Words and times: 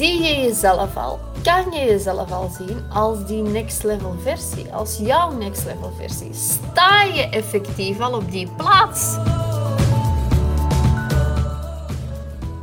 Zie 0.00 0.22
je 0.22 0.40
jezelf 0.40 0.96
al? 0.96 1.18
Kan 1.42 1.72
je 1.72 1.84
jezelf 1.84 2.32
al 2.32 2.48
zien 2.48 2.90
als 2.92 3.26
die 3.26 3.42
next 3.42 3.82
level 3.82 4.14
versie? 4.22 4.72
Als 4.72 4.98
jouw 4.98 5.30
next 5.30 5.64
level 5.64 5.92
versie? 5.96 6.32
Sta 6.32 7.02
je 7.02 7.28
effectief 7.30 8.00
al 8.00 8.14
op 8.14 8.30
die 8.30 8.48
plaats? 8.56 9.16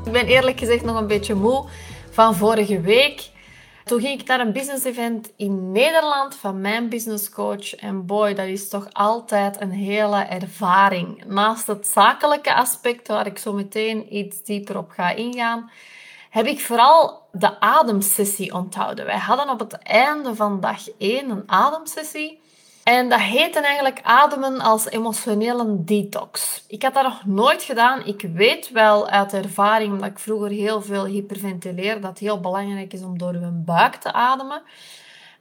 Ik 0.05 0.11
ben 0.11 0.25
eerlijk 0.25 0.59
gezegd 0.59 0.83
nog 0.83 0.99
een 0.99 1.07
beetje 1.07 1.33
moe 1.33 1.65
van 2.09 2.35
vorige 2.35 2.81
week. 2.81 3.29
Toen 3.83 4.01
ging 4.01 4.21
ik 4.21 4.27
naar 4.27 4.39
een 4.39 4.53
business 4.53 4.85
event 4.85 5.31
in 5.35 5.71
Nederland 5.71 6.35
van 6.35 6.61
mijn 6.61 6.89
business 6.89 7.29
coach. 7.29 7.75
En 7.75 8.05
boy, 8.05 8.33
dat 8.33 8.47
is 8.47 8.69
toch 8.69 8.87
altijd 8.91 9.61
een 9.61 9.71
hele 9.71 10.21
ervaring. 10.21 11.23
Naast 11.25 11.67
het 11.67 11.87
zakelijke 11.87 12.55
aspect, 12.55 13.07
waar 13.07 13.25
ik 13.25 13.37
zo 13.37 13.53
meteen 13.53 14.15
iets 14.15 14.43
dieper 14.43 14.77
op 14.77 14.89
ga 14.89 15.09
ingaan, 15.11 15.69
heb 16.37 16.45
ik 16.45 16.59
vooral 16.59 17.21
de 17.31 17.59
ademsessie 17.59 18.53
onthouden. 18.53 19.05
Wij 19.05 19.17
hadden 19.17 19.49
op 19.49 19.59
het 19.59 19.77
einde 19.77 20.35
van 20.35 20.59
dag 20.59 20.79
1 20.97 21.29
een 21.29 21.43
ademsessie. 21.45 22.41
En 22.83 23.09
dat 23.09 23.19
heette 23.19 23.59
eigenlijk 23.59 23.99
ademen 24.03 24.59
als 24.59 24.89
emotionele 24.89 25.83
detox. 25.83 26.63
Ik 26.67 26.83
had 26.83 26.93
dat 26.93 27.03
nog 27.03 27.25
nooit 27.25 27.63
gedaan. 27.63 28.05
Ik 28.05 28.29
weet 28.33 28.71
wel 28.71 29.07
uit 29.07 29.33
ervaring, 29.33 29.93
omdat 29.93 30.09
ik 30.09 30.19
vroeger 30.19 30.49
heel 30.49 30.81
veel 30.81 31.05
hyperventileerde, 31.05 31.99
dat 31.99 32.09
het 32.09 32.19
heel 32.19 32.39
belangrijk 32.39 32.93
is 32.93 33.03
om 33.03 33.17
door 33.17 33.33
uw 33.33 33.51
buik 33.51 33.95
te 33.95 34.13
ademen. 34.13 34.61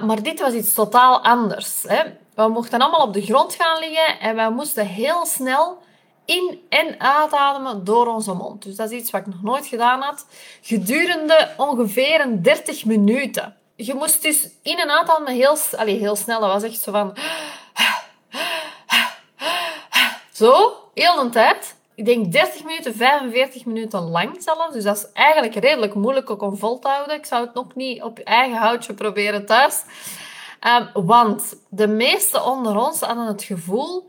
Maar 0.07 0.23
dit 0.23 0.41
was 0.41 0.53
iets 0.53 0.75
totaal 0.75 1.25
anders. 1.25 1.83
Hè. 1.87 2.03
We 2.35 2.49
mochten 2.49 2.81
allemaal 2.81 3.07
op 3.07 3.13
de 3.13 3.23
grond 3.23 3.55
gaan 3.55 3.79
liggen 3.79 4.21
en 4.21 4.35
wij 4.35 4.51
moesten 4.51 4.87
heel 4.87 5.27
snel 5.27 5.79
in- 6.27 6.61
en 6.69 7.01
uitademen 7.01 7.85
door 7.85 8.07
onze 8.07 8.33
mond. 8.33 8.63
Dus 8.63 8.77
dat 8.77 8.91
is 8.91 9.01
iets 9.01 9.11
wat 9.11 9.21
ik 9.21 9.27
nog 9.27 9.43
nooit 9.43 9.67
gedaan 9.67 10.01
had. 10.03 10.27
Gedurende 10.63 11.51
ongeveer 11.57 12.21
een 12.21 12.43
30 12.43 12.85
minuten. 12.85 13.57
Je 13.77 13.95
moest 13.95 14.23
dus 14.23 14.49
in- 14.63 14.79
en 14.79 14.91
uitademen 14.91 15.33
heel, 15.35 15.57
allez, 15.77 15.99
heel 15.99 16.17
snel. 16.17 16.41
Dat 16.41 16.53
was 16.53 16.63
echt 16.63 16.81
zo 16.81 16.93
van... 16.93 17.17
Zo, 20.33 20.75
heel 20.95 21.23
de 21.23 21.29
tijd. 21.31 21.75
Ik 21.95 22.05
denk 22.05 22.33
30 22.33 22.65
minuten, 22.65 22.95
45 22.95 23.65
minuten 23.65 24.01
lang 24.01 24.37
zelfs. 24.43 24.73
Dus 24.73 24.85
dat 24.85 24.97
is 24.97 25.07
eigenlijk 25.13 25.55
redelijk 25.55 25.95
moeilijk 25.95 26.43
om 26.43 26.57
vol 26.57 26.79
te 26.79 26.89
houden. 26.89 27.17
Ik 27.17 27.27
zou 27.27 27.45
het 27.45 27.55
nog 27.55 27.75
niet 27.75 28.03
op 28.03 28.19
je 28.19 28.25
eigen 28.25 28.59
houtje 28.59 28.95
proberen 28.95 29.47
thuis. 29.47 29.83
Um, 30.95 31.05
want 31.07 31.55
de 31.69 31.87
meesten 31.87 32.45
onder 32.45 32.77
ons 32.77 33.01
hadden 33.01 33.27
het 33.27 33.43
gevoel 33.43 34.07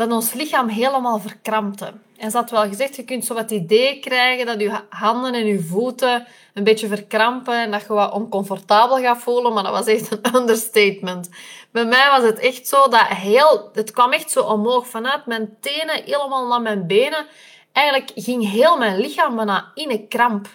dat 0.00 0.12
ons 0.12 0.32
lichaam 0.32 0.68
helemaal 0.68 1.18
verkrampte. 1.18 1.92
En 2.16 2.30
ze 2.30 2.36
had 2.36 2.50
wel 2.50 2.68
gezegd, 2.68 2.96
je 2.96 3.04
kunt 3.04 3.24
zo 3.24 3.34
wat 3.34 3.50
idee 3.50 4.00
krijgen 4.00 4.46
dat 4.46 4.60
je 4.60 4.80
handen 4.88 5.34
en 5.34 5.46
je 5.46 5.62
voeten 5.62 6.26
een 6.54 6.64
beetje 6.64 6.88
verkrampen 6.88 7.54
en 7.54 7.70
dat 7.70 7.80
je 7.80 7.92
wat 7.92 8.12
oncomfortabel 8.12 8.96
gaat 8.96 9.18
voelen, 9.18 9.52
maar 9.52 9.62
dat 9.62 9.72
was 9.72 9.86
echt 9.86 10.10
een 10.10 10.34
understatement. 10.40 11.28
Bij 11.70 11.84
mij 11.84 12.08
was 12.10 12.22
het 12.22 12.38
echt 12.38 12.68
zo 12.68 12.88
dat 12.88 13.06
heel, 13.06 13.70
het 13.72 13.90
kwam 13.90 14.12
echt 14.12 14.30
zo 14.30 14.40
omhoog 14.40 14.86
vanuit 14.86 15.26
mijn 15.26 15.56
tenen 15.60 16.02
helemaal 16.04 16.46
naar 16.46 16.62
mijn 16.62 16.86
benen. 16.86 17.26
Eigenlijk 17.72 18.12
ging 18.14 18.50
heel 18.50 18.78
mijn 18.78 18.98
lichaam 18.98 19.36
bijna 19.36 19.70
in 19.74 19.90
een 19.90 20.08
kramp. 20.08 20.48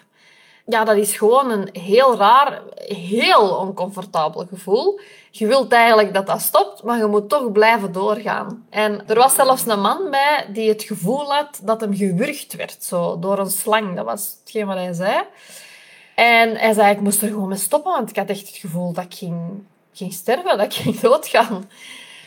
Ja, 0.67 0.83
dat 0.83 0.97
is 0.97 1.17
gewoon 1.17 1.51
een 1.51 1.69
heel 1.71 2.17
raar, 2.17 2.61
heel 2.85 3.49
oncomfortabel 3.49 4.45
gevoel. 4.49 4.99
Je 5.31 5.47
wilt 5.47 5.71
eigenlijk 5.71 6.13
dat 6.13 6.27
dat 6.27 6.41
stopt, 6.41 6.83
maar 6.83 6.97
je 6.97 7.05
moet 7.05 7.29
toch 7.29 7.51
blijven 7.51 7.91
doorgaan. 7.91 8.65
En 8.69 9.07
er 9.07 9.15
was 9.15 9.35
zelfs 9.35 9.65
een 9.65 9.81
man 9.81 10.09
bij 10.09 10.45
die 10.53 10.69
het 10.69 10.83
gevoel 10.83 11.33
had 11.33 11.59
dat 11.63 11.81
hem 11.81 11.95
gewurgd 11.95 12.55
werd 12.55 12.83
zo, 12.83 13.19
door 13.19 13.39
een 13.39 13.49
slang. 13.49 13.95
Dat 13.95 14.05
was 14.05 14.37
hetgeen 14.39 14.67
wat 14.67 14.77
hij 14.77 14.93
zei. 14.93 15.23
En 16.15 16.55
hij 16.55 16.73
zei, 16.73 16.91
ik 16.91 17.01
moest 17.01 17.21
er 17.21 17.27
gewoon 17.27 17.47
mee 17.47 17.57
stoppen, 17.57 17.91
want 17.91 18.09
ik 18.09 18.15
had 18.15 18.29
echt 18.29 18.47
het 18.47 18.57
gevoel 18.57 18.93
dat 18.93 19.03
ik 19.03 19.13
ging, 19.13 19.63
ging 19.93 20.13
sterven, 20.13 20.57
dat 20.57 20.65
ik 20.65 20.73
ging 20.73 20.99
doodgaan. 20.99 21.69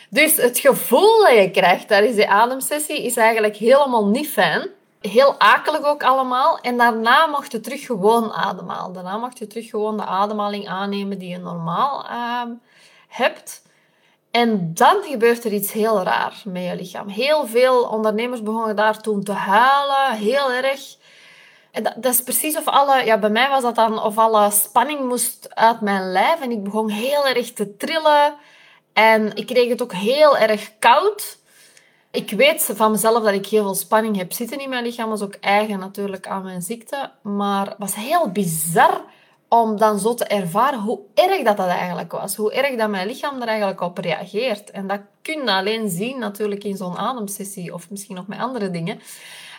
Dus 0.09 0.35
het 0.35 0.59
gevoel 0.59 1.23
dat 1.23 1.35
je 1.35 1.51
krijgt 1.51 1.87
tijdens 1.87 2.15
die 2.15 2.29
ademsessie 2.29 3.03
is 3.05 3.17
eigenlijk 3.17 3.55
helemaal 3.55 4.07
niet 4.07 4.29
fijn. 4.29 4.69
Heel 5.01 5.39
akelig 5.39 5.83
ook 5.83 6.03
allemaal. 6.03 6.59
En 6.59 6.77
daarna 6.77 7.25
mocht 7.25 7.51
je 7.51 7.59
terug 7.59 7.85
gewoon 7.85 8.33
ademhalen. 8.33 8.93
Daarna 8.93 9.17
mocht 9.17 9.37
je 9.37 9.47
terug 9.47 9.69
gewoon 9.69 9.97
de 9.97 10.05
ademhaling 10.05 10.67
aannemen 10.67 11.17
die 11.17 11.29
je 11.29 11.37
normaal 11.37 12.05
uh, 12.05 12.41
hebt. 13.07 13.61
En 14.31 14.73
dan 14.73 15.03
gebeurt 15.03 15.45
er 15.45 15.53
iets 15.53 15.71
heel 15.71 16.03
raar 16.03 16.41
met 16.45 16.63
je 16.63 16.75
lichaam. 16.75 17.07
Heel 17.07 17.47
veel 17.47 17.83
ondernemers 17.83 18.43
begonnen 18.43 18.75
daar 18.75 19.01
toen 19.01 19.23
te 19.23 19.31
huilen, 19.31 20.17
heel 20.17 20.51
erg. 20.51 20.97
En 21.71 21.83
dat, 21.83 21.93
dat, 21.95 22.13
is 22.13 22.21
precies 22.21 22.57
of 22.57 22.67
alle, 22.67 23.05
ja, 23.05 23.17
bij 23.17 23.29
mij 23.29 23.49
was 23.49 23.61
dat 23.61 23.75
dan 23.75 24.03
of 24.03 24.17
alle 24.17 24.51
spanning 24.51 25.07
moest 25.07 25.55
uit 25.55 25.81
mijn 25.81 26.11
lijf. 26.11 26.41
En 26.41 26.51
ik 26.51 26.63
begon 26.63 26.89
heel 26.89 27.27
erg 27.27 27.53
te 27.53 27.77
trillen. 27.77 28.35
En 28.93 29.35
ik 29.35 29.45
kreeg 29.45 29.69
het 29.69 29.81
ook 29.81 29.93
heel 29.93 30.37
erg 30.37 30.71
koud. 30.79 31.38
Ik 32.11 32.31
weet 32.31 32.71
van 32.75 32.91
mezelf 32.91 33.23
dat 33.23 33.33
ik 33.33 33.45
heel 33.45 33.63
veel 33.63 33.75
spanning 33.75 34.17
heb 34.17 34.33
zitten 34.33 34.59
in 34.59 34.69
mijn 34.69 34.83
lichaam. 34.83 35.09
Dat 35.09 35.17
is 35.17 35.25
ook 35.25 35.35
eigen 35.35 35.79
natuurlijk 35.79 36.27
aan 36.27 36.43
mijn 36.43 36.61
ziekte. 36.61 37.11
Maar 37.21 37.65
het 37.65 37.75
was 37.77 37.95
heel 37.95 38.29
bizar 38.29 39.01
om 39.47 39.77
dan 39.77 39.99
zo 39.99 40.13
te 40.13 40.25
ervaren 40.25 40.79
hoe 40.79 40.99
erg 41.13 41.43
dat, 41.43 41.57
dat 41.57 41.67
eigenlijk 41.67 42.11
was. 42.11 42.35
Hoe 42.35 42.53
erg 42.53 42.77
dat 42.77 42.89
mijn 42.89 43.07
lichaam 43.07 43.41
er 43.41 43.47
eigenlijk 43.47 43.81
op 43.81 43.97
reageert. 43.97 44.71
En 44.71 44.87
dat 44.87 44.99
kun 45.21 45.43
je 45.43 45.51
alleen 45.51 45.89
zien 45.89 46.19
natuurlijk 46.19 46.63
in 46.63 46.77
zo'n 46.77 46.97
ademsessie 46.97 47.73
of 47.73 47.89
misschien 47.89 48.15
nog 48.15 48.27
met 48.27 48.39
andere 48.39 48.71
dingen. 48.71 48.99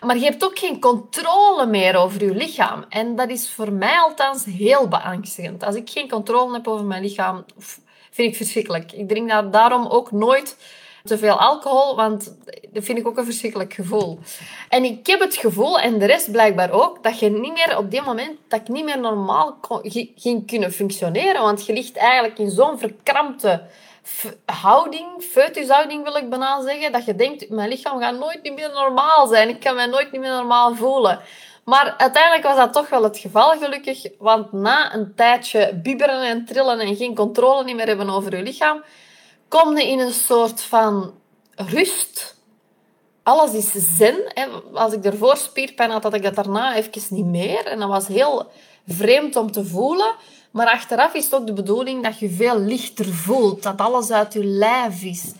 Maar 0.00 0.16
je 0.16 0.25
hebt 0.25 0.44
ook 0.44 0.59
geen 0.59 0.81
controle 0.81 1.66
meer 1.66 1.97
over 1.97 2.25
je 2.25 2.34
lichaam. 2.34 2.84
En 2.89 3.16
dat 3.16 3.28
is 3.28 3.50
voor 3.50 3.72
mij 3.72 3.99
althans 3.99 4.44
heel 4.44 4.89
beangstigend. 4.89 5.65
Als 5.65 5.75
ik 5.75 5.91
geen 5.91 6.09
controle 6.09 6.53
heb 6.53 6.69
over 6.69 6.84
mijn 6.84 7.03
lichaam, 7.03 7.44
vind 8.10 8.31
ik 8.31 8.37
verschrikkelijk. 8.37 8.93
Ik 8.93 9.09
drink 9.09 9.28
daar 9.28 9.50
daarom 9.50 9.87
ook 9.87 10.10
nooit 10.10 10.56
te 11.05 11.19
veel 11.19 11.38
alcohol, 11.38 11.97
want 11.97 12.37
dat 12.71 12.84
vind 12.84 12.99
ik 12.99 13.06
ook 13.06 13.19
een 13.19 13.25
verschrikkelijk 13.25 13.72
gevoel. 13.72 14.19
En 14.69 14.84
ik 14.84 15.06
heb 15.06 15.21
het 15.21 15.37
gevoel, 15.37 15.78
en 15.78 15.99
de 15.99 16.06
rest 16.06 16.31
blijkbaar 16.31 16.71
ook, 16.71 17.03
dat 17.03 17.19
je 17.19 17.31
niet 17.31 17.53
meer 17.53 17.77
op 17.78 17.91
dit 17.91 18.05
moment, 18.05 18.38
dat 18.49 18.61
ik 18.61 18.69
niet 18.69 18.84
meer 18.84 19.00
normaal 19.00 19.56
kon, 19.60 19.81
ging 20.16 20.47
kunnen 20.47 20.72
functioneren, 20.72 21.43
want 21.43 21.66
je 21.66 21.72
ligt 21.72 21.97
eigenlijk 21.97 22.39
in 22.39 22.50
zo'n 22.50 22.78
verkrampte 22.78 23.62
houding, 24.44 25.33
wil 26.05 26.16
ik 26.16 26.31
bijna 26.31 26.62
zeggen, 26.62 26.93
dat 26.93 27.05
je 27.05 27.15
denkt, 27.15 27.50
mijn 27.50 27.69
lichaam 27.69 28.00
gaat 28.00 28.19
nooit 28.19 28.55
meer 28.55 28.71
normaal 28.75 29.27
zijn, 29.27 29.49
ik 29.49 29.60
kan 29.60 29.75
mij 29.75 29.87
nooit 29.87 30.12
meer 30.12 30.31
normaal 30.31 30.75
voelen. 30.75 31.21
Maar 31.65 31.94
uiteindelijk 31.97 32.44
was 32.44 32.56
dat 32.56 32.72
toch 32.72 32.89
wel 32.89 33.03
het 33.03 33.19
geval, 33.19 33.59
gelukkig. 33.59 34.06
Want 34.19 34.53
na 34.53 34.94
een 34.94 35.12
tijdje 35.15 35.81
bibberen 35.83 36.22
en 36.22 36.44
trillen 36.44 36.81
en 36.81 36.97
geen 36.97 37.15
controle 37.15 37.75
meer 37.75 37.87
hebben 37.87 38.10
over 38.10 38.37
je 38.37 38.43
lichaam, 38.43 38.83
kom 39.50 39.78
je 39.78 39.88
in 39.88 39.99
een 39.99 40.12
soort 40.12 40.62
van 40.62 41.15
rust. 41.55 42.38
Alles 43.22 43.53
is 43.53 43.97
zen. 43.97 44.33
Als 44.75 44.93
ik 44.93 45.05
ervoor 45.05 45.37
spierpijn 45.37 45.91
had, 45.91 46.03
had 46.03 46.15
ik 46.15 46.22
dat 46.22 46.34
daarna 46.34 46.77
even 46.77 47.03
niet 47.11 47.25
meer. 47.25 47.66
En 47.66 47.78
dat 47.78 47.89
was 47.89 48.06
heel 48.06 48.50
vreemd 48.87 49.37
om 49.37 49.53
te 49.53 49.65
voelen. 49.65 50.15
Maar 50.50 50.66
achteraf 50.66 51.15
is 51.15 51.25
het 51.25 51.34
ook 51.34 51.47
de 51.47 51.53
bedoeling 51.53 52.03
dat 52.03 52.19
je 52.19 52.31
veel 52.31 52.59
lichter 52.59 53.06
voelt. 53.06 53.62
Dat 53.62 53.78
alles 53.78 54.10
uit 54.10 54.33
je 54.33 54.44
lijf 54.44 55.03
is. 55.03 55.33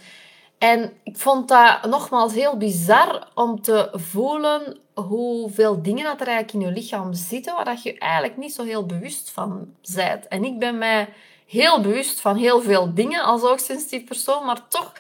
En 0.59 0.93
ik 1.03 1.19
vond 1.19 1.49
dat 1.49 1.85
nogmaals 1.87 2.33
heel 2.33 2.57
bizar 2.57 3.29
om 3.35 3.63
te 3.63 3.89
voelen 3.93 4.79
hoeveel 4.95 5.83
dingen 5.83 6.05
dat 6.05 6.21
er 6.21 6.27
eigenlijk 6.27 6.53
in 6.53 6.61
je 6.61 6.81
lichaam 6.81 7.15
zitten, 7.15 7.55
waar 7.55 7.81
je 7.83 7.99
eigenlijk 7.99 8.37
niet 8.37 8.53
zo 8.53 8.65
heel 8.65 8.87
bewust 8.87 9.31
van 9.31 9.75
bent. 9.95 10.29
En 10.29 10.45
ik 10.45 10.59
ben 10.59 10.79
mij 10.79 11.09
heel 11.51 11.81
bewust 11.81 12.21
van 12.21 12.37
heel 12.37 12.61
veel 12.63 12.95
dingen 12.95 13.23
als 13.23 13.43
hoogsensitief 13.43 14.05
persoon, 14.05 14.45
maar 14.45 14.69
toch 14.69 14.93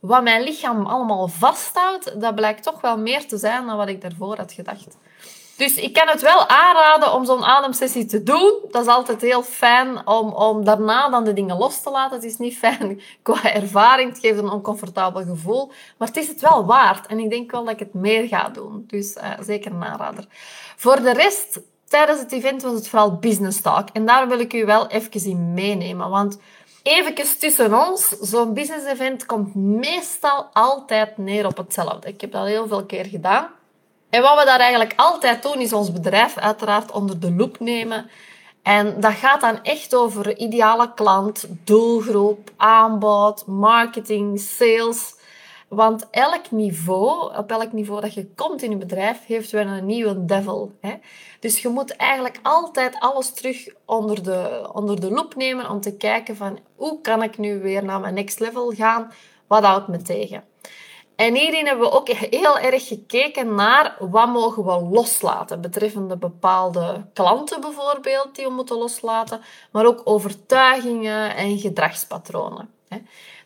wat 0.00 0.22
mijn 0.22 0.42
lichaam 0.42 0.86
allemaal 0.86 1.28
vasthoudt, 1.28 2.20
dat 2.20 2.34
blijkt 2.34 2.62
toch 2.62 2.80
wel 2.80 2.98
meer 2.98 3.26
te 3.26 3.36
zijn 3.36 3.66
dan 3.66 3.76
wat 3.76 3.88
ik 3.88 4.00
daarvoor 4.00 4.36
had 4.36 4.52
gedacht. 4.52 4.96
Dus 5.56 5.76
ik 5.76 5.92
kan 5.92 6.08
het 6.08 6.20
wel 6.22 6.48
aanraden 6.48 7.12
om 7.12 7.24
zo'n 7.24 7.44
ademsessie 7.44 8.06
te 8.06 8.22
doen. 8.22 8.52
Dat 8.70 8.82
is 8.82 8.92
altijd 8.92 9.20
heel 9.20 9.42
fijn 9.42 10.06
om, 10.06 10.32
om 10.32 10.64
daarna 10.64 11.08
dan 11.08 11.24
de 11.24 11.32
dingen 11.32 11.56
los 11.56 11.82
te 11.82 11.90
laten. 11.90 12.16
Het 12.16 12.24
is 12.24 12.36
niet 12.36 12.58
fijn 12.58 13.00
qua 13.22 13.54
ervaring. 13.54 14.10
Het 14.10 14.18
geeft 14.18 14.38
een 14.38 14.50
oncomfortabel 14.50 15.24
gevoel. 15.24 15.72
Maar 15.98 16.08
het 16.08 16.16
is 16.16 16.28
het 16.28 16.40
wel 16.40 16.66
waard. 16.66 17.06
En 17.06 17.18
ik 17.18 17.30
denk 17.30 17.50
wel 17.50 17.64
dat 17.64 17.72
ik 17.72 17.78
het 17.78 17.94
meer 17.94 18.28
ga 18.28 18.48
doen. 18.48 18.84
Dus 18.86 19.16
uh, 19.16 19.30
zeker 19.40 19.72
een 19.72 19.84
aanrader. 19.84 20.26
Voor 20.76 21.02
de 21.02 21.12
rest, 21.12 21.60
tijdens 21.88 22.20
het 22.20 22.32
event 22.32 22.62
was 22.62 22.72
het 22.72 22.88
vooral 22.88 23.12
business 23.12 23.60
talk. 23.60 23.88
En 23.92 24.06
daar 24.06 24.28
wil 24.28 24.38
ik 24.38 24.52
u 24.52 24.64
wel 24.64 24.86
even 24.86 25.24
in 25.24 25.54
meenemen. 25.54 26.10
Want 26.10 26.38
even 26.82 27.14
tussen 27.38 27.86
ons, 27.86 28.08
zo'n 28.08 28.54
business 28.54 28.86
event 28.86 29.26
komt 29.26 29.54
meestal 29.54 30.48
altijd 30.52 31.16
neer 31.16 31.46
op 31.46 31.56
hetzelfde. 31.56 32.08
Ik 32.08 32.20
heb 32.20 32.32
dat 32.32 32.46
heel 32.46 32.66
veel 32.66 32.84
keer 32.84 33.04
gedaan. 33.04 33.48
En 34.10 34.22
wat 34.22 34.38
we 34.38 34.44
daar 34.44 34.60
eigenlijk 34.60 34.92
altijd 34.96 35.42
doen, 35.42 35.60
is 35.60 35.72
ons 35.72 35.92
bedrijf 35.92 36.36
uiteraard 36.36 36.92
onder 36.92 37.20
de 37.20 37.32
loep 37.32 37.60
nemen. 37.60 38.10
En 38.62 39.00
dat 39.00 39.12
gaat 39.12 39.40
dan 39.40 39.62
echt 39.62 39.94
over 39.94 40.36
ideale 40.36 40.94
klant, 40.94 41.46
doelgroep, 41.64 42.50
aanbod, 42.56 43.46
marketing, 43.46 44.40
sales. 44.40 45.14
Want 45.68 46.10
elk 46.10 46.50
niveau, 46.50 47.36
op 47.36 47.50
elk 47.50 47.72
niveau 47.72 48.00
dat 48.00 48.14
je 48.14 48.26
komt 48.34 48.62
in 48.62 48.70
je 48.70 48.76
bedrijf, 48.76 49.26
heeft 49.26 49.50
wel 49.50 49.66
een 49.66 49.86
nieuwe 49.86 50.24
devil. 50.24 50.72
Hè? 50.80 50.94
Dus 51.40 51.62
je 51.62 51.68
moet 51.68 51.96
eigenlijk 51.96 52.38
altijd 52.42 52.96
alles 52.98 53.32
terug 53.32 53.68
onder 53.84 54.22
de, 54.22 54.70
onder 54.72 55.00
de 55.00 55.10
loep 55.10 55.34
nemen 55.34 55.70
om 55.70 55.80
te 55.80 55.96
kijken 55.96 56.36
van 56.36 56.58
hoe 56.74 57.00
kan 57.00 57.22
ik 57.22 57.38
nu 57.38 57.58
weer 57.58 57.84
naar 57.84 58.00
mijn 58.00 58.14
next 58.14 58.40
level 58.40 58.70
gaan? 58.70 59.12
Wat 59.46 59.64
houdt 59.64 59.88
me 59.88 60.02
tegen? 60.02 60.44
En 61.16 61.34
hierin 61.34 61.66
hebben 61.66 61.88
we 61.88 61.92
ook 61.92 62.08
heel 62.08 62.58
erg 62.58 62.86
gekeken 62.86 63.54
naar 63.54 63.96
wat 63.98 64.28
mogen 64.28 64.64
we 64.64 64.88
loslaten, 64.94 65.60
betreffende 65.60 66.16
bepaalde 66.16 67.06
klanten 67.12 67.60
bijvoorbeeld, 67.60 68.34
die 68.34 68.44
we 68.44 68.52
moeten 68.52 68.76
loslaten, 68.76 69.40
maar 69.72 69.86
ook 69.86 70.00
overtuigingen 70.04 71.36
en 71.36 71.58
gedragspatronen. 71.58 72.70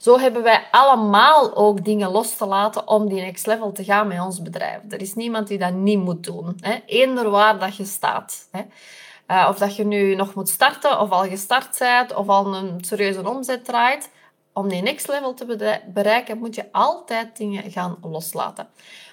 Zo 0.01 0.19
hebben 0.19 0.43
wij 0.43 0.67
allemaal 0.71 1.57
ook 1.57 1.85
dingen 1.85 2.11
los 2.11 2.37
te 2.37 2.47
laten 2.47 2.89
om 2.89 3.09
die 3.09 3.21
next 3.21 3.47
level 3.47 3.73
te 3.73 3.85
gaan 3.85 4.09
met 4.09 4.21
ons 4.21 4.43
bedrijf. 4.43 4.81
Er 4.89 5.01
is 5.01 5.15
niemand 5.15 5.49
die 5.49 5.59
dat 5.59 5.73
niet 5.73 5.99
moet 5.99 6.25
doen. 6.25 6.61
Eender 6.87 7.31
waar 7.31 7.59
dat 7.59 7.77
je 7.77 7.85
staat. 7.85 8.49
Eh, 9.27 9.47
of 9.49 9.59
dat 9.59 9.77
je 9.77 9.85
nu 9.85 10.15
nog 10.15 10.35
moet 10.35 10.49
starten, 10.49 11.01
of 11.01 11.11
al 11.11 11.25
gestart 11.25 11.79
bent, 11.79 12.15
of 12.15 12.29
al 12.29 12.55
een 12.55 12.85
serieuze 12.85 13.29
omzet 13.29 13.65
draait 13.65 14.11
om 14.53 14.69
die 14.69 14.83
next 14.83 15.09
level 15.09 15.35
te 15.35 15.81
bereiken, 15.93 16.39
moet 16.39 16.55
je 16.55 16.73
altijd 16.73 17.37
dingen 17.37 17.71
gaan 17.71 17.99
loslaten. 18.03 18.69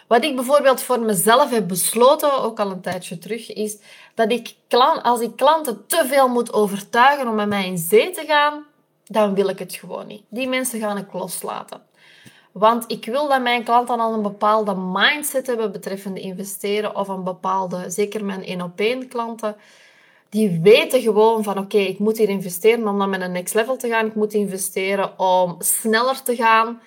Wat 0.08 0.24
ik 0.24 0.36
bijvoorbeeld 0.36 0.82
voor 0.82 1.00
mezelf 1.00 1.50
heb 1.50 1.68
besloten, 1.68 2.42
ook 2.42 2.60
al 2.60 2.72
een 2.72 2.82
tijdje 2.82 3.18
terug, 3.18 3.54
is 3.54 3.78
dat 4.14 4.32
ik 4.32 4.56
als 5.02 5.22
ik 5.22 5.36
klanten 5.36 5.88
te 5.88 6.04
veel 6.08 6.28
moet 6.28 6.54
overtuigen 6.54 7.28
om 7.28 7.36
met 7.36 7.48
mij 7.48 7.66
in 7.66 7.78
zee 7.78 8.12
te 8.12 8.24
gaan, 8.28 8.66
dan 9.08 9.36
wil 9.36 9.48
ik 9.48 9.60
het 9.60 9.76
gewoon 9.76 10.08
niet. 10.08 10.24
Die 10.30 10.48
mensen 10.48 10.80
gaan 10.80 10.98
ik 10.98 11.14
loslaten. 11.14 11.82
Want 12.52 12.84
ik 12.88 13.06
wil 13.06 13.28
dat 13.28 13.42
mijn 13.42 13.64
klanten 13.64 14.00
al 14.00 14.14
een 14.14 14.22
bepaalde 14.22 14.76
mindset 14.76 15.48
hebben 15.48 15.72
betreffende 15.72 16.20
investeren 16.20 16.96
of 16.96 17.08
een 17.08 17.24
bepaalde, 17.24 17.90
zeker 17.90 18.26
mijn 18.26 18.44
één 18.44 18.62
op 18.62 18.80
één 18.80 19.08
klanten, 19.08 19.56
die 20.30 20.60
weten 20.62 21.02
gewoon 21.02 21.44
van 21.44 21.58
oké, 21.58 21.78
ik 21.78 22.00
moet 22.00 22.18
hier 22.18 22.30
investeren 22.30 22.88
om 22.88 22.98
naar 22.98 23.10
mijn 23.10 23.32
next 23.32 23.54
level 23.54 23.78
te 23.78 23.88
gaan. 23.88 24.06
Ik 24.06 24.16
moet 24.16 24.34
investeren 24.34 25.20
om 25.20 25.56
sneller 25.60 26.22
te 26.24 26.36
gaan. 26.36 26.82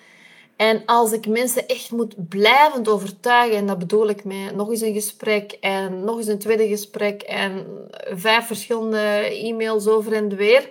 En 0.55 0.85
als 0.85 1.11
ik 1.11 1.27
mensen 1.27 1.67
echt 1.67 1.91
moet 1.91 2.29
blijvend 2.29 2.89
overtuigen, 2.89 3.57
en 3.57 3.67
dat 3.67 3.79
bedoel 3.79 4.09
ik 4.09 4.23
met 4.23 4.55
nog 4.55 4.69
eens 4.69 4.81
een 4.81 4.93
gesprek 4.93 5.51
en 5.51 6.03
nog 6.03 6.17
eens 6.17 6.27
een 6.27 6.39
tweede 6.39 6.67
gesprek 6.67 7.21
en 7.21 7.65
vijf 8.11 8.45
verschillende 8.45 8.97
e-mails 9.43 9.87
over 9.87 10.13
en 10.13 10.35
weer, 10.35 10.69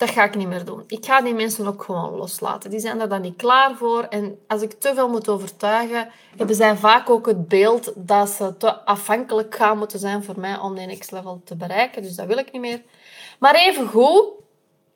dat 0.00 0.10
ga 0.10 0.24
ik 0.24 0.34
niet 0.34 0.48
meer 0.48 0.64
doen. 0.64 0.84
Ik 0.86 1.04
ga 1.04 1.20
die 1.20 1.34
mensen 1.34 1.66
ook 1.66 1.82
gewoon 1.82 2.16
loslaten. 2.16 2.70
Die 2.70 2.80
zijn 2.80 3.00
er 3.00 3.08
dan 3.08 3.20
niet 3.20 3.36
klaar 3.36 3.76
voor. 3.76 4.02
En 4.02 4.38
als 4.46 4.62
ik 4.62 4.72
te 4.72 4.94
veel 4.94 5.08
moet 5.08 5.28
overtuigen, 5.28 6.10
hebben 6.36 6.56
zij 6.56 6.76
vaak 6.76 7.10
ook 7.10 7.26
het 7.26 7.48
beeld 7.48 7.92
dat 7.96 8.28
ze 8.28 8.56
te 8.56 8.84
afhankelijk 8.84 9.54
gaan 9.54 9.78
moeten 9.78 9.98
zijn 9.98 10.24
voor 10.24 10.40
mij 10.40 10.58
om 10.58 10.74
die 10.74 10.86
next 10.86 11.12
level 11.12 11.40
te 11.44 11.56
bereiken. 11.56 12.02
Dus 12.02 12.14
dat 12.14 12.26
wil 12.26 12.38
ik 12.38 12.52
niet 12.52 12.60
meer. 12.60 12.82
Maar 13.38 13.54
even 13.54 13.88
goed, 13.88 14.24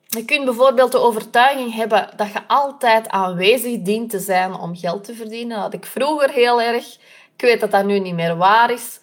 je 0.07 0.25
kunt 0.25 0.45
bijvoorbeeld 0.45 0.91
de 0.91 0.99
overtuiging 0.99 1.73
hebben 1.73 2.09
dat 2.15 2.31
je 2.31 2.47
altijd 2.47 3.09
aanwezig 3.09 3.81
dient 3.81 4.09
te 4.09 4.19
zijn 4.19 4.53
om 4.53 4.75
geld 4.75 5.03
te 5.03 5.15
verdienen. 5.15 5.55
Dat 5.55 5.65
had 5.65 5.73
ik 5.73 5.85
vroeger 5.85 6.29
heel 6.29 6.61
erg. 6.61 6.97
Ik 7.35 7.41
weet 7.41 7.59
dat 7.59 7.71
dat 7.71 7.85
nu 7.85 7.99
niet 7.99 8.15
meer 8.15 8.37
waar 8.37 8.71
is. 8.71 8.99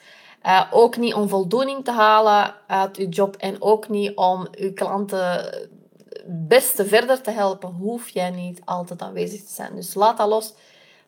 Uh, 0.47 0.63
ook 0.71 0.97
niet 0.97 1.15
om 1.15 1.29
voldoening 1.29 1.85
te 1.85 1.93
halen 1.93 2.55
uit 2.67 2.97
je 2.97 3.09
job 3.09 3.37
en 3.37 3.57
ook 3.63 3.89
niet 3.89 4.17
om 4.17 4.49
je 4.51 4.73
klanten 4.73 5.71
beste 6.27 6.87
verder 6.87 7.21
te 7.21 7.31
helpen, 7.31 7.69
hoef 7.69 8.09
jij 8.09 8.31
niet 8.31 8.61
altijd 8.65 9.03
aanwezig 9.03 9.41
te 9.41 9.53
zijn. 9.53 9.75
Dus 9.75 9.95
laat 9.95 10.17
dat 10.17 10.29
los. 10.29 10.55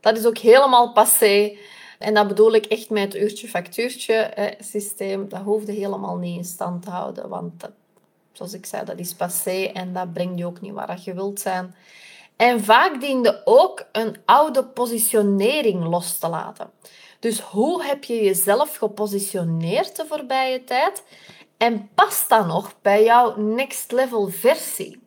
Dat 0.00 0.18
is 0.18 0.26
ook 0.26 0.38
helemaal 0.38 0.92
passé. 0.92 1.56
En 1.98 2.14
dat 2.14 2.28
bedoel 2.28 2.54
ik 2.54 2.66
echt 2.66 2.90
met 2.90 3.12
het 3.12 3.22
uurtje-factuurtje 3.22 4.54
systeem. 4.60 5.28
Dat 5.28 5.40
hoefde 5.40 5.72
helemaal 5.72 6.16
niet 6.16 6.36
in 6.36 6.44
stand 6.44 6.82
te 6.82 6.90
houden. 6.90 7.28
Want 7.28 7.68
zoals 8.32 8.52
ik 8.52 8.66
zei, 8.66 8.84
dat 8.84 8.98
is 8.98 9.14
passé 9.14 9.64
en 9.64 9.92
dat 9.92 10.12
brengt 10.12 10.38
je 10.38 10.46
ook 10.46 10.60
niet 10.60 10.72
waar 10.72 11.00
je 11.04 11.14
wilt 11.14 11.40
zijn. 11.40 11.74
En 12.36 12.64
vaak 12.64 13.00
diende 13.00 13.42
ook 13.44 13.86
een 13.92 14.16
oude 14.24 14.64
positionering 14.64 15.84
los 15.84 16.18
te 16.18 16.28
laten. 16.28 16.70
Dus 17.18 17.40
hoe 17.40 17.84
heb 17.84 18.04
je 18.04 18.24
jezelf 18.24 18.76
gepositioneerd 18.76 19.96
de 19.96 20.06
voorbije 20.06 20.64
tijd? 20.64 21.02
En 21.56 21.90
past 21.94 22.28
dat 22.28 22.46
nog 22.46 22.74
bij 22.82 23.04
jouw 23.04 23.36
next 23.36 23.92
level 23.92 24.28
versie? 24.28 25.02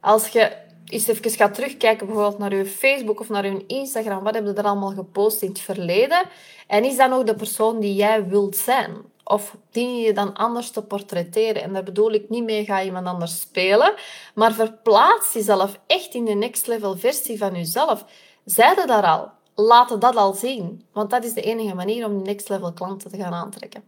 Als 0.00 0.28
je 0.28 0.56
eens 0.86 1.06
even 1.06 1.30
gaat 1.30 1.54
terugkijken 1.54 2.06
bijvoorbeeld 2.06 2.38
naar 2.38 2.54
je 2.54 2.66
Facebook 2.66 3.20
of 3.20 3.28
naar 3.28 3.46
je 3.46 3.66
Instagram, 3.66 4.22
wat 4.22 4.34
heb 4.34 4.44
je 4.46 4.52
er 4.52 4.64
allemaal 4.64 4.92
gepost 4.92 5.42
in 5.42 5.48
het 5.48 5.60
verleden? 5.60 6.22
En 6.66 6.84
is 6.84 6.96
dat 6.96 7.10
nog 7.10 7.24
de 7.24 7.34
persoon 7.34 7.80
die 7.80 7.94
jij 7.94 8.28
wilt 8.28 8.56
zijn? 8.56 8.96
Of 9.24 9.56
dien 9.70 9.98
je 9.98 10.12
dan 10.12 10.34
anders 10.34 10.70
te 10.70 10.82
portretteren? 10.82 11.62
En 11.62 11.72
daar 11.72 11.82
bedoel 11.82 12.12
ik 12.12 12.28
niet 12.28 12.44
mee, 12.44 12.64
ga 12.64 12.82
iemand 12.82 13.06
anders 13.06 13.40
spelen, 13.40 13.94
maar 14.34 14.52
verplaats 14.52 15.32
jezelf 15.32 15.80
echt 15.86 16.14
in 16.14 16.24
de 16.24 16.34
next 16.34 16.66
level 16.66 16.96
versie 16.96 17.38
van 17.38 17.54
jezelf. 17.54 18.04
Zij 18.44 18.86
daar 18.86 19.04
al. 19.04 19.30
Laat 19.54 20.00
dat 20.00 20.16
al 20.16 20.32
zien. 20.32 20.86
Want 20.92 21.10
dat 21.10 21.24
is 21.24 21.32
de 21.32 21.42
enige 21.42 21.74
manier 21.74 22.06
om 22.06 22.22
next 22.22 22.48
level 22.48 22.72
klanten 22.72 23.10
te 23.10 23.16
gaan 23.16 23.32
aantrekken. 23.32 23.82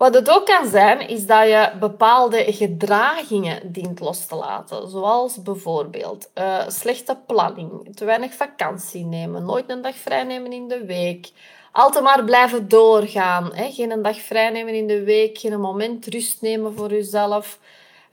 Wat 0.00 0.14
het 0.14 0.30
ook 0.30 0.46
kan 0.46 0.68
zijn, 0.68 1.08
is 1.08 1.26
dat 1.26 1.46
je 1.46 1.72
bepaalde 1.80 2.52
gedragingen 2.52 3.72
dient 3.72 4.00
los 4.00 4.26
te 4.26 4.34
laten. 4.34 4.88
Zoals 4.88 5.42
bijvoorbeeld 5.42 6.30
uh, 6.34 6.68
slechte 6.68 7.18
planning, 7.26 7.96
te 7.96 8.04
weinig 8.04 8.34
vakantie 8.34 9.04
nemen, 9.04 9.44
nooit 9.44 9.70
een 9.70 9.82
dag 9.82 9.96
vrij 9.96 10.24
nemen 10.24 10.52
in 10.52 10.68
de 10.68 10.84
week. 10.84 11.30
Altijd 11.72 12.04
maar 12.04 12.24
blijven 12.24 12.68
doorgaan. 12.68 13.54
Hè? 13.54 13.70
Geen 13.70 13.90
een 13.90 14.02
dag 14.02 14.20
vrij 14.20 14.50
nemen 14.50 14.74
in 14.74 14.86
de 14.86 15.02
week, 15.02 15.38
geen 15.38 15.60
moment 15.60 16.06
rust 16.06 16.42
nemen 16.42 16.74
voor 16.74 16.90
jezelf. 16.90 17.58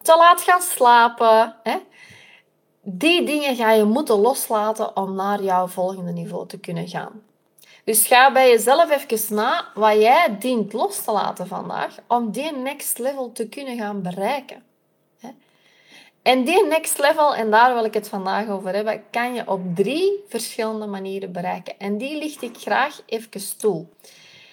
Te 0.01 0.15
laat 0.17 0.41
gaan 0.41 0.61
slapen. 0.61 1.55
Hè? 1.63 1.77
Die 2.81 3.25
dingen 3.25 3.55
ga 3.55 3.71
je 3.71 3.83
moeten 3.83 4.15
loslaten 4.15 4.95
om 4.95 5.15
naar 5.15 5.43
jouw 5.43 5.67
volgende 5.67 6.11
niveau 6.11 6.47
te 6.47 6.59
kunnen 6.59 6.87
gaan. 6.87 7.26
Dus 7.87 8.07
ga 8.07 8.31
bij 8.31 8.49
jezelf 8.49 8.89
even 8.91 9.35
na 9.35 9.71
wat 9.73 9.93
jij 9.93 10.37
dient 10.39 10.73
los 10.73 11.03
te 11.03 11.11
laten 11.11 11.47
vandaag 11.47 11.95
om 12.07 12.31
die 12.31 12.51
next 12.51 12.97
level 12.97 13.31
te 13.31 13.49
kunnen 13.49 13.77
gaan 13.77 14.01
bereiken. 14.01 14.63
En 16.21 16.43
die 16.43 16.65
next 16.65 16.99
level, 16.99 17.35
en 17.35 17.51
daar 17.51 17.73
wil 17.73 17.85
ik 17.85 17.93
het 17.93 18.09
vandaag 18.09 18.47
over 18.47 18.73
hebben, 18.73 19.03
kan 19.11 19.33
je 19.33 19.47
op 19.47 19.61
drie 19.75 20.23
verschillende 20.27 20.85
manieren 20.85 21.31
bereiken. 21.31 21.79
En 21.79 21.97
die 21.97 22.17
licht 22.17 22.41
ik 22.41 22.57
graag 22.57 23.01
even 23.05 23.57
toe. 23.57 23.85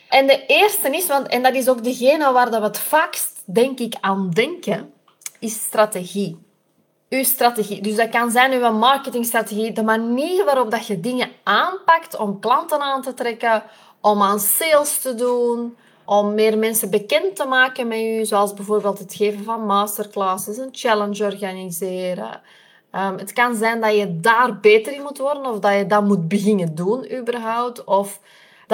En 0.09 0.27
de 0.27 0.47
eerste 0.47 0.97
is, 0.97 1.07
want, 1.07 1.27
en 1.27 1.43
dat 1.43 1.55
is 1.55 1.69
ook 1.69 1.85
degene 1.85 2.33
waar 2.33 2.51
we 2.51 2.57
het 2.57 2.79
vaakst 2.79 3.43
denk 3.45 3.79
ik 3.79 3.95
aan 4.01 4.31
denken, 4.31 4.93
is 5.39 5.55
strategie 5.55 6.44
uw 7.15 7.25
strategie. 7.25 7.83
Dus 7.83 7.97
dat 7.97 8.09
kan 8.09 8.31
zijn 8.31 8.53
uw 8.53 8.73
marketingstrategie, 8.73 9.73
de 9.73 9.83
manier 9.83 10.45
waarop 10.45 10.71
dat 10.71 10.87
je 10.87 11.01
dingen 11.01 11.31
aanpakt 11.43 12.17
om 12.17 12.41
klanten 12.41 12.81
aan 12.81 13.03
te 13.03 13.15
trekken, 13.15 13.63
om 14.01 14.23
aan 14.23 14.41
sales 14.41 14.99
te 14.99 15.15
doen, 15.15 15.77
om 16.05 16.35
meer 16.35 16.59
mensen 16.59 16.91
bekend 16.91 17.37
te 17.37 17.45
maken 17.45 17.89
met 17.89 17.99
u, 17.99 18.25
zoals 18.25 18.55
bijvoorbeeld 18.55 18.99
het 18.99 19.15
geven 19.15 19.45
van 19.45 19.67
masterclasses, 19.67 20.57
een 20.57 20.69
challenge 20.73 21.25
organiseren. 21.25 22.41
Um, 22.93 23.19
het 23.19 23.33
kan 23.33 23.57
zijn 23.57 23.81
dat 23.81 23.97
je 23.97 24.21
daar 24.21 24.61
beter 24.61 24.93
in 24.93 25.03
moet 25.03 25.19
worden 25.19 25.47
of 25.47 25.59
dat 25.59 25.75
je 25.75 25.87
dat 25.87 26.05
moet 26.05 26.29
beginnen 26.29 26.75
doen 26.75 27.13
überhaupt. 27.19 27.85
Of 27.85 28.21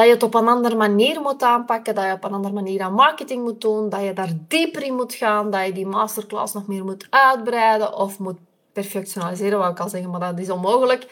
dat 0.00 0.08
je 0.08 0.14
het 0.14 0.22
op 0.22 0.34
een 0.34 0.48
andere 0.48 0.76
manier 0.76 1.20
moet 1.20 1.42
aanpakken, 1.42 1.94
dat 1.94 2.04
je 2.04 2.12
op 2.12 2.24
een 2.24 2.32
andere 2.32 2.54
manier 2.54 2.80
aan 2.80 2.92
marketing 2.92 3.42
moet 3.42 3.60
doen, 3.60 3.88
dat 3.88 4.02
je 4.02 4.12
daar 4.12 4.32
dieper 4.48 4.82
in 4.82 4.94
moet 4.94 5.14
gaan, 5.14 5.50
dat 5.50 5.66
je 5.66 5.72
die 5.72 5.86
masterclass 5.86 6.54
nog 6.54 6.66
meer 6.66 6.84
moet 6.84 7.06
uitbreiden 7.10 7.96
of 7.96 8.18
moet 8.18 8.38
perfectionaliseren, 8.72 9.58
wou 9.58 9.70
ik 9.70 9.80
al 9.80 9.88
zeggen, 9.88 10.10
maar 10.10 10.20
dat 10.20 10.38
is 10.38 10.50
onmogelijk. 10.50 11.06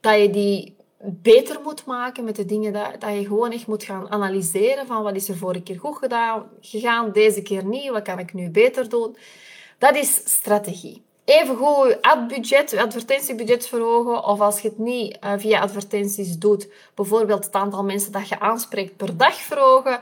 Dat 0.00 0.20
je 0.20 0.30
die 0.30 0.76
beter 0.98 1.60
moet 1.62 1.86
maken 1.86 2.24
met 2.24 2.36
de 2.36 2.44
dingen 2.44 2.72
dat, 2.72 3.00
dat 3.00 3.12
je 3.12 3.26
gewoon 3.26 3.52
echt 3.52 3.66
moet 3.66 3.84
gaan 3.84 4.10
analyseren 4.10 4.86
van 4.86 5.02
wat 5.02 5.16
is 5.16 5.28
er 5.28 5.36
vorige 5.36 5.62
keer 5.62 5.78
goed 5.78 5.96
gedaan, 5.96 6.46
gegaan, 6.60 7.12
deze 7.12 7.42
keer 7.42 7.64
niet, 7.64 7.90
wat 7.90 8.02
kan 8.02 8.18
ik 8.18 8.34
nu 8.34 8.50
beter 8.50 8.88
doen. 8.88 9.16
Dat 9.78 9.96
is 9.96 10.14
strategie. 10.24 11.05
Even 11.26 11.56
goed 11.56 11.96
je 12.48 12.80
advertentiebudget 12.80 13.68
verhogen. 13.68 14.24
Of 14.24 14.40
als 14.40 14.60
je 14.60 14.68
het 14.68 14.78
niet 14.78 15.18
uh, 15.24 15.32
via 15.36 15.60
advertenties 15.60 16.38
doet, 16.38 16.68
bijvoorbeeld 16.94 17.44
het 17.44 17.54
aantal 17.54 17.84
mensen 17.84 18.12
dat 18.12 18.28
je 18.28 18.40
aanspreekt 18.40 18.96
per 18.96 19.16
dag 19.16 19.34
verhogen. 19.34 20.00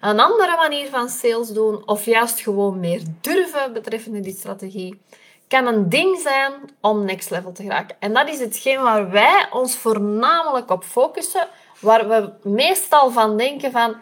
Een 0.00 0.20
andere 0.20 0.56
manier 0.56 0.88
van 0.88 1.08
sales 1.08 1.48
doen. 1.48 1.88
Of 1.88 2.04
juist 2.04 2.40
gewoon 2.40 2.80
meer 2.80 3.02
durven 3.20 3.72
betreffende 3.72 4.20
die 4.20 4.34
strategie. 4.34 5.00
Kan 5.48 5.66
een 5.66 5.88
ding 5.88 6.18
zijn 6.18 6.52
om 6.80 7.04
next 7.04 7.30
level 7.30 7.52
te 7.52 7.62
geraken. 7.62 7.96
En 7.98 8.12
dat 8.12 8.28
is 8.28 8.40
hetgeen 8.40 8.82
waar 8.82 9.10
wij 9.10 9.46
ons 9.50 9.76
voornamelijk 9.76 10.70
op 10.70 10.84
focussen. 10.84 11.48
Waar 11.80 12.08
we 12.08 12.48
meestal 12.48 13.10
van 13.10 13.36
denken 13.36 13.72
van, 13.72 13.96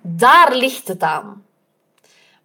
daar 0.00 0.54
ligt 0.54 0.88
het 0.88 1.02
aan. 1.02 1.44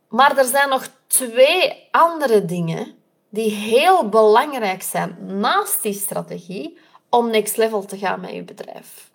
Maar 0.07 0.37
er 0.37 0.45
zijn 0.45 0.69
nog 0.69 0.87
twee 1.07 1.87
andere 1.91 2.45
dingen 2.45 2.99
die 3.31 3.51
heel 3.51 4.09
belangrijk 4.09 4.81
zijn 4.81 5.17
naast 5.39 5.81
die 5.81 5.93
strategie 5.93 6.77
om 7.09 7.29
next 7.29 7.57
level 7.57 7.85
te 7.85 7.97
gaan 7.97 8.19
met 8.19 8.31
je 8.31 8.43
bedrijf. 8.43 9.11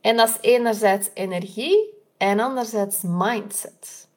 En 0.00 0.16
dat 0.16 0.28
is 0.28 0.36
enerzijds 0.40 1.08
energie 1.14 1.88
en 2.16 2.40
anderzijds 2.40 2.98
mindset. 3.02 4.08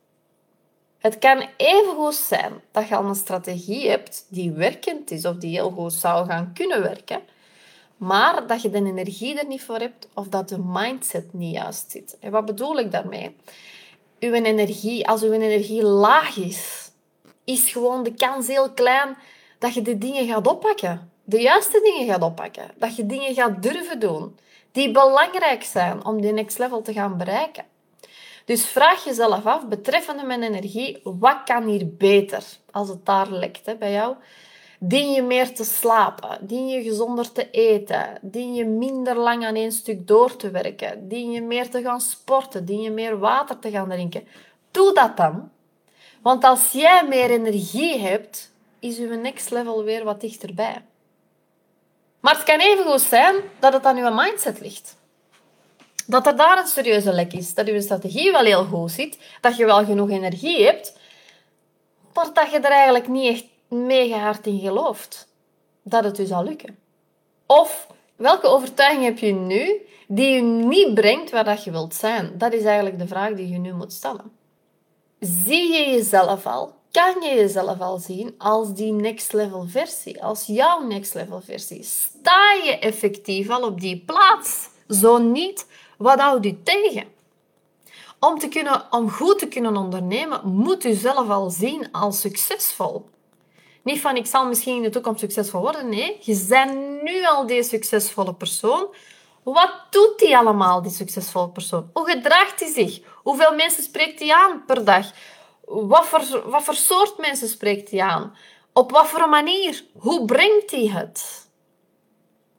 Het 0.98 1.20
kan 1.20 1.48
even 1.58 1.96
goed 1.96 2.16
zijn 2.16 2.54
dat 2.72 2.88
je 2.88 2.96
al 2.96 3.06
een 3.06 3.16
strategie 3.16 3.90
hebt 3.90 4.26
die 4.30 4.52
werkend 4.52 5.12
is 5.12 5.26
of 5.26 5.36
die 5.36 5.52
heel 5.52 5.70
goed 5.70 5.94
zou 5.94 6.28
gaan 6.28 6.52
kunnen 6.54 6.82
werken, 6.82 7.22
maar 7.98 8.48
dat 8.48 8.62
je 8.62 8.70
de 8.70 8.78
energie 8.78 9.40
er 9.40 9.48
niet 9.48 9.64
voor 9.64 9.80
hebt 9.80 10.08
of 10.14 10.28
dat 10.28 10.50
de 10.50 10.60
mindset 10.60 11.34
niet 11.34 11.54
juist 11.56 11.92
zit. 11.92 12.18
En 12.20 12.32
wat 12.32 12.46
bedoel 12.46 12.80
ik 12.80 12.92
daarmee? 12.92 13.36
Uw 14.20 14.34
energie, 14.34 15.08
als 15.08 15.24
uw 15.24 15.32
energie 15.32 15.84
laag 15.84 16.38
is, 16.38 16.85
is 17.46 17.72
gewoon 17.72 18.04
de 18.04 18.14
kans 18.14 18.48
heel 18.48 18.72
klein 18.72 19.18
dat 19.60 19.74
je 19.74 19.82
de 19.82 19.98
dingen 19.98 20.28
gaat 20.28 20.48
oppakken. 20.48 21.12
De 21.24 21.42
juiste 21.42 21.80
dingen 21.82 22.08
gaat 22.08 22.22
oppakken. 22.22 22.72
Dat 22.76 22.96
je 22.96 23.06
dingen 23.06 23.34
gaat 23.34 23.64
durven 23.64 24.00
doen 24.00 24.38
die 24.76 24.92
belangrijk 24.92 25.64
zijn 25.64 26.06
om 26.06 26.22
die 26.22 26.32
next 26.32 26.58
level 26.58 26.82
te 26.82 26.94
gaan 26.94 27.18
bereiken. 27.18 27.66
Dus 28.46 28.66
vraag 28.66 29.04
jezelf 29.04 29.46
af, 29.46 29.68
betreffende 29.68 30.24
mijn 30.24 30.44
energie, 30.44 31.00
wat 31.04 31.44
kan 31.46 31.64
hier 31.64 31.96
beter 31.96 32.44
als 32.72 32.90
het 32.90 33.06
daar 33.06 33.32
lekt 33.32 33.66
hè, 33.66 33.76
bij 33.76 33.92
jou? 33.92 34.16
Dien 34.80 35.12
je 35.12 35.22
meer 35.22 35.54
te 35.54 35.64
slapen? 35.64 36.38
Dien 36.42 36.68
je 36.68 36.84
gezonder 36.84 37.32
te 37.32 37.50
eten? 37.50 38.18
Dien 38.22 38.54
je 38.54 38.66
minder 38.66 39.18
lang 39.18 39.46
aan 39.46 39.56
één 39.56 39.72
stuk 39.72 40.08
door 40.08 40.36
te 40.36 40.50
werken? 40.50 41.08
Dien 41.08 41.32
je 41.32 41.42
meer 41.42 41.70
te 41.70 41.82
gaan 41.82 42.02
sporten? 42.02 42.66
Dien 42.66 42.82
je 42.82 42.92
meer 42.92 43.20
water 43.20 43.60
te 43.60 43.72
gaan 43.72 43.90
drinken? 43.90 44.28
Doe 44.72 44.94
dat 44.94 45.18
dan. 45.18 45.50
Want 46.26 46.44
als 46.44 46.72
jij 46.72 47.06
meer 47.08 47.30
energie 47.30 48.00
hebt, 48.00 48.52
is 48.80 48.98
je 48.98 49.08
next 49.08 49.52
level 49.52 49.84
weer 49.84 50.04
wat 50.04 50.22
dichterbij. 50.22 50.86
Maar 52.20 52.36
het 52.36 52.44
kan 52.44 52.60
even 52.60 52.86
goed 52.86 53.02
zijn 53.02 53.36
dat 53.60 53.74
het 53.74 53.86
aan 53.86 53.96
je 53.96 54.12
mindset 54.14 54.60
ligt. 54.60 54.98
Dat 56.08 56.28
er 56.28 56.36
daar 56.36 56.58
een 56.58 56.68
serieuze 56.68 57.14
lek 57.14 57.34
is. 57.34 57.54
Dat 57.54 57.68
je 57.68 57.82
strategie 57.82 58.32
wel 58.32 58.44
heel 58.44 58.66
goed 58.66 58.92
zit. 58.92 59.18
Dat 59.42 59.58
je 59.58 59.66
wel 59.66 59.86
genoeg 59.86 60.10
energie 60.10 60.66
hebt. 60.66 60.98
Maar 62.14 62.34
dat 62.34 62.52
je 62.52 62.60
er 62.60 62.72
eigenlijk 62.72 63.08
niet 63.08 63.32
echt 63.32 63.46
mega 63.68 64.36
in 64.44 64.60
gelooft. 64.60 65.28
Dat 65.84 66.04
het 66.04 66.20
u 66.20 66.26
zal 66.26 66.44
lukken. 66.44 66.78
Of 67.46 67.88
welke 68.16 68.48
overtuiging 68.48 69.04
heb 69.04 69.18
je 69.18 69.32
nu 69.32 69.82
die 70.08 70.30
je 70.30 70.42
niet 70.42 70.94
brengt 70.94 71.32
waar 71.32 71.44
dat 71.44 71.64
je 71.64 71.72
wilt 71.72 71.94
zijn? 71.94 72.38
Dat 72.38 72.54
is 72.54 72.64
eigenlijk 72.64 73.00
de 73.00 73.08
vraag 73.08 73.34
die 73.34 73.50
je 73.50 73.58
nu 73.58 73.74
moet 73.74 73.94
stellen. 73.94 74.44
Zie 75.20 75.74
je 75.74 75.90
jezelf 75.90 76.46
al? 76.46 76.74
Kan 76.92 77.22
je 77.22 77.36
jezelf 77.36 77.80
al 77.80 77.98
zien 77.98 78.36
als 78.38 78.74
die 78.74 78.92
next 78.92 79.34
level 79.34 79.66
versie? 79.68 80.24
Als 80.24 80.46
jouw 80.46 80.88
next 80.88 81.14
level 81.14 81.42
versie? 81.42 81.84
Sta 81.84 82.54
je 82.64 82.80
effectief 82.80 83.50
al 83.50 83.62
op 83.62 83.82
die 83.82 84.04
plaats? 84.06 84.70
Zo 84.88 85.18
niet, 85.18 85.68
wat 85.98 86.20
houdt 86.20 86.46
u 86.46 86.58
tegen? 86.64 87.04
Om, 88.20 88.40
te 88.40 88.48
kunnen, 88.48 88.88
om 88.90 89.10
goed 89.10 89.40
te 89.40 89.48
kunnen 89.48 89.78
ondernemen, 89.78 90.42
moet 90.44 90.86
u 90.86 90.94
zelf 90.94 91.30
al 91.30 91.50
zien 91.50 91.92
als 91.92 92.22
succesvol. 92.22 93.10
Niet 93.84 94.02
van 94.02 94.16
ik 94.16 94.26
zal 94.26 94.46
misschien 94.46 94.76
in 94.76 94.82
de 94.82 94.90
toekomst 94.90 95.20
succesvol 95.20 95.62
worden. 95.62 95.90
Nee, 95.90 96.18
je 96.22 96.46
bent 96.50 97.02
nu 97.04 97.26
al 97.26 97.48
die 97.48 97.64
succesvolle 97.64 98.34
persoon. 98.34 98.88
Wat 99.46 99.74
doet 99.90 100.20
die 100.20 100.38
allemaal, 100.38 100.82
die 100.82 100.92
succesvolle 100.92 101.50
persoon? 101.50 101.90
Hoe 101.94 102.10
gedraagt 102.10 102.60
hij 102.60 102.72
zich? 102.72 103.02
Hoeveel 103.24 103.56
mensen 103.56 103.84
spreekt 103.84 104.20
hij 104.20 104.34
aan 104.34 104.66
per 104.66 104.86
dag? 104.86 105.12
Wat 105.66 106.06
voor, 106.06 106.50
wat 106.50 106.64
voor 106.64 106.74
soort 106.74 107.18
mensen 107.18 107.48
spreekt 107.48 107.92
hij 107.92 108.02
aan? 108.02 108.36
Op 108.74 108.92
wat 108.92 109.08
voor 109.08 109.30
manier? 109.30 109.86
Hoe 109.98 110.26
brengt 110.26 110.72
hij 110.72 110.88
het? 110.88 111.50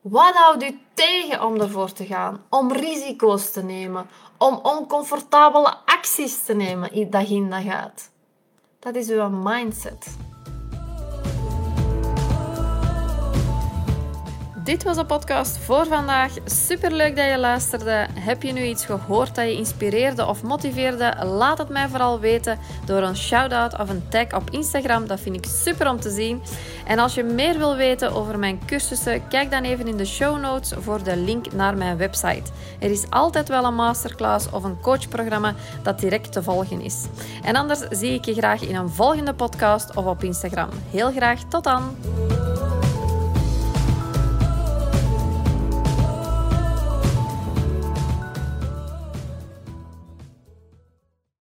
Wat 0.00 0.34
houdt 0.34 0.62
u 0.62 0.80
tegen 0.94 1.44
om 1.44 1.60
ervoor 1.60 1.92
te 1.92 2.04
gaan? 2.04 2.44
Om 2.50 2.72
risico's 2.72 3.52
te 3.52 3.62
nemen? 3.62 4.08
Om 4.38 4.60
oncomfortabele 4.62 5.74
acties 5.84 6.44
te 6.44 6.54
nemen 6.54 7.10
dag 7.10 7.30
in 7.30 7.50
dag 7.50 7.66
uit? 7.66 8.10
Dat 8.78 8.94
is 8.94 9.08
uw 9.08 9.28
mindset. 9.28 10.16
Dit 14.66 14.82
was 14.82 14.96
de 14.96 15.04
podcast 15.04 15.58
voor 15.58 15.86
vandaag. 15.86 16.32
Super 16.44 16.92
leuk 16.92 17.16
dat 17.16 17.30
je 17.30 17.38
luisterde. 17.38 18.06
Heb 18.14 18.42
je 18.42 18.52
nu 18.52 18.62
iets 18.62 18.84
gehoord 18.84 19.34
dat 19.34 19.44
je 19.44 19.56
inspireerde 19.56 20.26
of 20.26 20.42
motiveerde? 20.42 21.14
Laat 21.24 21.58
het 21.58 21.68
mij 21.68 21.88
vooral 21.88 22.20
weten 22.20 22.58
door 22.84 23.02
een 23.02 23.16
shout-out 23.16 23.78
of 23.78 23.88
een 23.88 24.08
tag 24.08 24.34
op 24.34 24.50
Instagram. 24.50 25.06
Dat 25.06 25.20
vind 25.20 25.36
ik 25.36 25.44
super 25.44 25.90
om 25.90 26.00
te 26.00 26.10
zien. 26.10 26.42
En 26.86 26.98
als 26.98 27.14
je 27.14 27.22
meer 27.22 27.58
wil 27.58 27.76
weten 27.76 28.12
over 28.12 28.38
mijn 28.38 28.60
cursussen, 28.66 29.28
kijk 29.28 29.50
dan 29.50 29.62
even 29.62 29.86
in 29.88 29.96
de 29.96 30.06
show 30.06 30.40
notes 30.40 30.72
voor 30.78 31.02
de 31.02 31.16
link 31.16 31.52
naar 31.52 31.76
mijn 31.76 31.96
website. 31.96 32.50
Er 32.78 32.90
is 32.90 33.10
altijd 33.10 33.48
wel 33.48 33.64
een 33.64 33.74
masterclass 33.74 34.50
of 34.50 34.64
een 34.64 34.80
coachprogramma 34.80 35.54
dat 35.82 35.98
direct 35.98 36.32
te 36.32 36.42
volgen 36.42 36.80
is. 36.80 37.04
En 37.42 37.56
anders 37.56 37.80
zie 37.90 38.12
ik 38.12 38.24
je 38.24 38.34
graag 38.34 38.60
in 38.60 38.74
een 38.74 38.90
volgende 38.90 39.34
podcast 39.34 39.96
of 39.96 40.04
op 40.04 40.24
Instagram. 40.24 40.68
Heel 40.90 41.12
graag 41.12 41.40
tot 41.48 41.64
dan! 41.64 42.45